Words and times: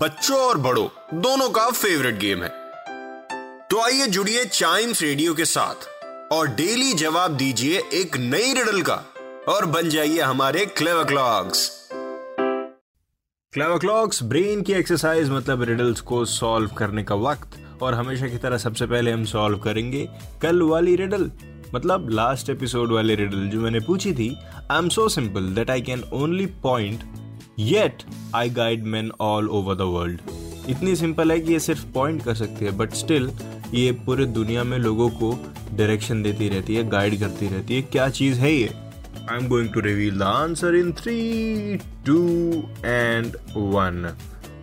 बच्चों 0.02 0.38
और 0.38 0.58
बड़ों, 0.58 0.86
दोनों 1.14 1.48
का 1.50 1.70
फेवरेट 1.70 2.14
गेम 2.14 2.42
है। 2.42 2.48
तो 3.70 3.80
आइए 3.80 4.06
जुड़िए 4.06 4.44
चाइम्स 4.44 5.02
रेडियो 5.02 5.34
के 5.34 5.44
साथ, 5.44 5.88
और 6.32 6.48
डेली 6.48 6.92
जवाब 6.92 7.36
दीजिए 7.36 7.82
एक 7.92 8.16
नई 8.16 8.52
रिडल 8.54 8.82
का, 8.82 9.04
और 9.48 9.66
बन 9.66 9.88
जाइए 9.88 10.20
हमारे 10.20 10.66
clever 10.66 11.04
clocks 11.04 11.70
clever 13.52 13.78
clocks 13.78 14.22
brain 14.22 14.62
की 14.62 14.72
एक्सरसाइज 14.72 15.30
मतलब 15.30 15.62
रिडल्स 15.62 16.00
को 16.00 16.24
सॉल्व 16.24 16.70
करने 16.74 17.02
का 17.02 17.14
वक्त। 17.14 17.60
और 17.82 17.94
हमेशा 17.94 18.26
की 18.26 18.38
तरह 18.38 18.58
सबसे 18.58 18.86
पहले 18.86 19.12
हम 19.12 19.24
सॉल्व 19.24 19.58
करेंगे 19.58 20.08
कल 20.42 20.62
वाली 20.62 20.96
रिडल। 20.96 21.30
मतलब 21.74 22.08
लास्ट 22.10 22.50
एपिसोड 22.50 22.92
वाली 22.92 23.14
रिडल 23.14 23.48
जो 23.48 23.60
मैंने 23.60 23.80
पूछी 23.80 24.12
थी 24.12 24.36
I 24.70 24.78
am 24.78 24.88
so 24.88 25.08
simple 25.08 25.54
that 25.54 25.70
I 25.70 25.80
can 25.80 26.02
only 26.12 26.46
point 26.46 27.00
yet 27.58 28.02
I 28.34 28.50
guide 28.50 28.84
man 28.84 29.10
all 29.20 29.48
over 29.48 29.74
the 29.74 29.80
world 29.80 30.20
इतनी 30.68 30.96
सिंपल 30.96 31.32
है 31.32 31.40
कि 31.40 31.52
ये 31.52 31.60
सिर्फ़ 31.60 31.86
पॉइंट 31.86 32.22
कर 32.22 32.34
सकती 32.34 32.64
है 32.64 32.70
बट 32.70 32.92
स्टिल 32.92 33.30
ये 33.74 33.92
पूरे 33.92 34.26
दुनिया 34.26 34.64
में 34.64 34.78
लोगों 34.78 35.10
को 35.10 35.54
डायरेक्शन 35.74 36.22
देती 36.22 36.48
रहती 36.48 36.74
है 36.74 36.88
गाइड 36.88 37.20
करती 37.20 37.48
रहती 37.48 37.74
है, 37.74 37.82
क्या 37.82 38.08
चीज़ 38.08 38.38
है 38.38 38.52
ये? 38.54 38.74
I 39.30 39.38
am 39.38 39.48
going 39.48 39.68
to 39.68 39.80
reveal 39.80 40.18
the 40.18 40.22
answer 40.22 40.74
in 40.74 40.92
three 40.92 41.76
two 41.76 42.18
and 42.84 43.26
one 43.56 44.14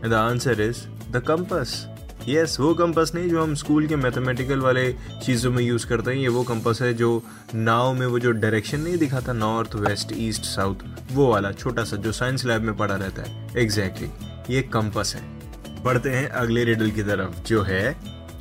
the 0.09 0.13
answer 0.13 0.61
is 0.61 1.11
the 1.11 1.17
compass 1.17 1.87
yes 2.27 2.49
yes, 2.49 2.59
वो 2.59 2.73
कंपस 2.73 3.11
नहीं 3.15 3.29
जो 3.29 3.43
हम 3.43 3.53
स्कूल 3.55 3.87
के 3.87 3.95
मैथमेटिकल 3.95 4.59
वाले 4.59 4.91
चीज़ों 5.25 5.51
में 5.51 5.63
यूज़ 5.63 5.87
करते 5.87 6.11
हैं 6.11 6.17
ये 6.17 6.27
वो 6.27 6.43
कंपस 6.43 6.81
है 6.81 6.93
जो 6.93 7.09
नाव 7.55 7.93
में 7.93 8.05
वो 8.07 8.19
जो 8.19 8.31
डायरेक्शन 8.31 8.79
नहीं 8.79 8.97
दिखाता 8.97 9.33
नॉर्थ 9.33 9.75
वेस्ट 9.75 10.13
ईस्ट 10.17 10.43
साउथ 10.45 10.83
वो 11.11 11.31
वाला 11.31 11.51
छोटा 11.51 11.83
सा 11.83 11.97
जो 11.97 12.11
साइंस 12.11 12.45
लैब 12.45 12.61
में 12.61 12.77
पढ़ा 12.77 12.95
रहता 12.95 13.21
है। 13.21 13.49
एग्जैक्टली 13.57 14.07
exactly, 14.07 14.51
ये 14.51 14.61
कंपस 14.73 15.15
है। 15.15 15.83
बढ़ते 15.83 16.09
हैं 16.09 16.27
अगले 16.29 16.63
रिडल 16.63 16.91
की 16.91 17.03
तरफ़ 17.03 17.43
जो 17.47 17.63
है 17.63 17.95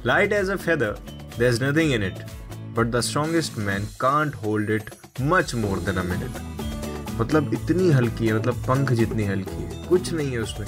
light 0.06 0.32
as 0.32 0.50
a 0.50 0.56
feather 0.56 0.96
there 1.38 1.48
is 1.48 1.64
nothing 1.64 1.92
in 1.92 2.02
it 2.02 2.24
but 2.78 2.86
the 2.86 3.00
strongest 3.00 3.58
man 3.58 3.88
can't 4.00 4.34
hold 4.34 4.70
it 4.70 4.90
much 5.20 5.54
more 5.54 5.78
than 5.78 5.96
a 5.96 6.02
minute 6.02 6.59
मतलब 7.20 7.54
इतनी 7.54 7.90
हल्की 7.90 8.26
है 8.26 8.34
मतलब 8.34 8.62
पंख 8.68 8.92
जितनी 8.92 9.24
हल्की 9.24 9.62
है। 9.62 9.86
कुछ 9.88 10.12
नहीं 10.12 10.30
है 10.32 10.38
उसमें। 10.38 10.66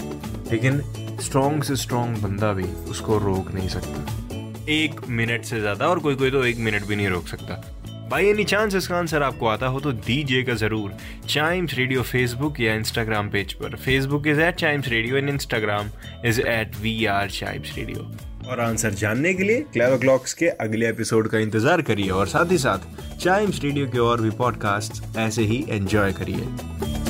लेकिन 0.50 0.80
स्ट्रॉन्ग 1.20 1.62
से 1.62 1.76
स्ट्रॉन्ग 1.76 2.18
बंदा 2.18 2.52
भी 2.52 2.64
उसको 2.90 3.18
रोक 3.18 3.52
नहीं 3.54 3.68
सकता। 3.68 4.70
एक 4.70 5.00
मिनट 5.08 5.44
से 5.44 5.60
ज़्यादा 5.60 5.88
और 5.88 5.98
कोई 5.98 6.14
कोई 6.14 6.30
तो 6.30 6.44
एक 6.44 6.58
मिनट 6.58 6.86
भी 6.86 6.96
नहीं 6.96 7.08
रोक 7.08 7.28
सकता। 7.28 7.62
बाई 8.10 8.26
एनी 8.26 8.44
चांस 8.44 8.74
इसका 8.74 8.96
आंसर 8.96 9.22
आपको 9.22 9.46
आता 9.46 9.66
हो 9.66 9.80
तो 9.80 9.92
दीजिएगा 9.92 10.54
ज़रूर। 10.54 10.92
चाइम्स 11.28 11.74
रेडियो 11.74 12.02
फेसबुक 12.02 12.60
या 12.60 12.74
इंस्टाग्राम 12.74 13.28
पेज 13.30 13.52
पर। 13.52 13.76
Facebook 13.76 14.26
is 14.26 14.40
at 14.40 14.54
Chimes 14.54 14.88
Radio 14.88 15.16
and 15.16 15.28
Instagram 15.28 15.90
is 16.26 16.40
at 16.40 16.76
we 16.76 17.04
are 17.06 17.30
Chimes 17.30 17.74
Radio 17.76 18.10
और 18.48 18.60
आंसर 18.60 18.94
जानने 18.94 19.34
के 19.34 19.42
लिए 19.42 19.60
क्लेवर 19.72 19.98
क्लॉक्स 19.98 20.34
के 20.34 20.46
अगले 20.46 20.88
एपिसोड 20.88 21.28
का 21.28 21.38
इंतज़ार 21.38 21.82
करिए 21.82 22.10
और 22.10 22.26
साथ 22.26 22.52
ही 22.52 22.58
साथ 22.58 23.16
चाइम्स 23.16 23.62
रेडियो 23.62 23.86
के 23.86 23.98
और 23.98 24.20
भी 24.20 24.30
पॉडकास्ट 24.30 25.16
ऐसे 25.16 25.42
ही 25.42 25.64
एंजॉय 25.68 26.12
करिए। 26.12 27.01